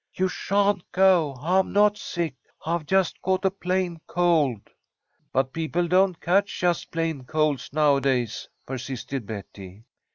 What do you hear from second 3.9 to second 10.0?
cold." "But people don't catch just plain colds nowadays," persisted Betty.